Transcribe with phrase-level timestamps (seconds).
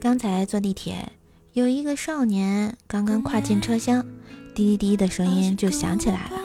[0.00, 1.12] 刚才坐地铁，
[1.52, 4.02] 有一个少年刚刚跨进车厢，
[4.54, 6.40] 滴滴滴的声音就响起来了。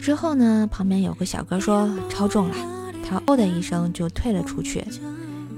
[0.00, 2.56] 之后呢，旁边有个小哥说超重了，
[3.08, 4.84] 他哦的一声就退了出去。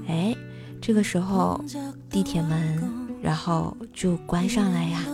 [0.07, 0.35] 哎，
[0.79, 1.59] 这个时候
[2.07, 2.79] 地铁门
[3.19, 5.03] 然后就关上了呀。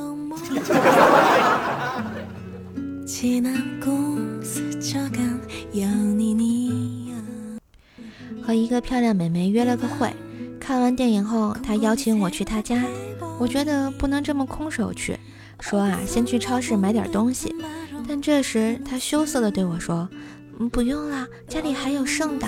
[8.43, 10.14] 和一个漂亮美眉约了个会，
[10.61, 12.83] 看完电影后，他邀请我去他家。
[13.39, 15.18] 我觉得不能这么空手去，
[15.60, 17.56] 说啊，先去超市买点东西。
[18.07, 20.07] 但这时他羞涩的对我说
[20.60, 22.47] ：“嗯，不用了，家里还有剩的。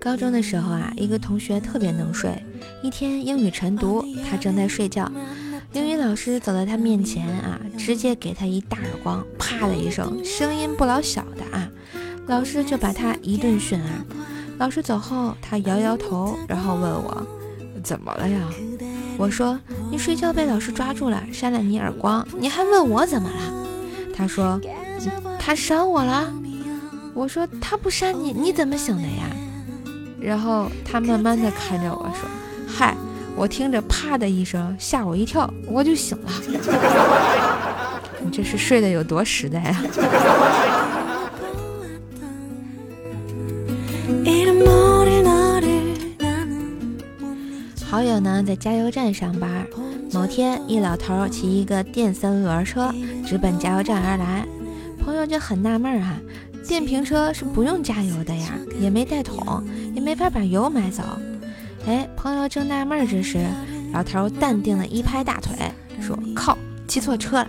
[0.00, 2.34] 高中的时候啊，一个同学特别能睡。
[2.82, 5.08] 一天英语晨读，他正在睡觉。
[5.74, 11.68] 英语老师走到他面前啊，直接给他一大耳光，啪的一声，声音不老小的啊。
[12.26, 14.04] 老师就把他一顿训啊。
[14.58, 17.26] 老师走后，他摇摇头，然后问我
[17.82, 18.38] 怎么了呀？
[19.16, 19.58] 我说
[19.90, 23.66] 你睡觉被老师抓住了，扇了你耳光，你还问我怎么了？
[24.14, 24.60] 他说
[25.38, 26.30] 他扇我了。
[27.14, 29.24] 我说他不扇你，你怎么醒的呀？
[30.20, 32.28] 然后他慢慢的看着我说，
[32.66, 32.94] 嗨。
[33.34, 36.30] 我听着啪的一声，吓我一跳，我就醒了。
[38.24, 39.82] 你这是睡得有多实在啊？
[47.84, 49.66] 好友呢在加油站上班，
[50.12, 52.90] 某天一老头骑一个电三轮车
[53.26, 54.46] 直奔加油站而来，
[55.04, 56.16] 朋友就很纳闷啊，
[56.66, 59.62] 电瓶车是不用加油的呀，也没带桶，
[59.94, 61.02] 也没法把油买走。
[61.86, 63.44] 哎，朋友正纳闷之时，
[63.92, 65.56] 老头淡定的一拍大腿，
[66.00, 67.48] 说：“靠，骑错车了。”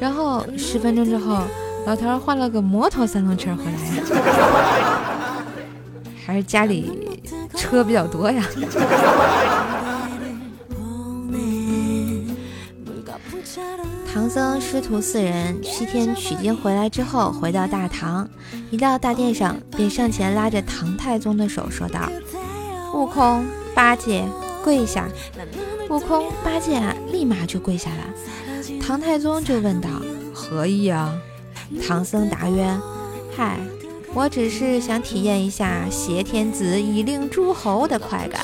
[0.00, 1.42] 然后十分钟之后，
[1.86, 4.02] 老头换了个摩托三轮车回来呀，
[6.26, 7.20] 还是家里
[7.54, 8.44] 车比较多呀。
[14.12, 18.28] 唐僧师徒四人西天取经回来之后，回到大唐，
[18.70, 22.10] 一到大殿上，便上前拉着唐太宗的手说道。
[22.92, 24.24] 悟空、八戒
[24.62, 25.08] 跪下，
[25.88, 26.80] 悟空、八戒
[27.12, 28.04] 立马就跪下了。
[28.80, 29.88] 唐太宗就问道
[30.34, 31.14] ：“何意啊？”
[31.86, 32.76] 唐僧答曰
[33.36, 33.58] ：“嗨，
[34.12, 38.42] 我只是想体验一下挟天子以令诸侯的快感。”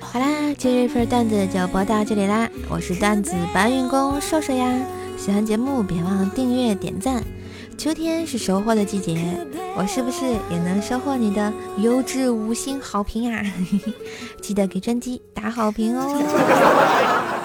[0.00, 0.26] 好啦，
[0.56, 2.48] 今日份段子就播到这里啦！
[2.70, 4.74] 我是段子搬运工瘦瘦呀，
[5.18, 7.22] 喜欢节目别忘订阅点赞。
[7.78, 9.16] 秋天是收获的季节，
[9.76, 13.40] 我是不是也能收获你的优质五星好评啊？
[14.42, 17.37] 记得给专辑打好评哦！